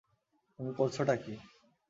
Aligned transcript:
তুমি 0.59 0.71
করছটা 0.77 1.15
কী! 1.15 1.33